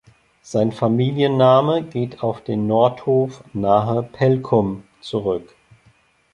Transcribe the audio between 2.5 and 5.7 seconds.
Nordhof nahe Pelkum zurück.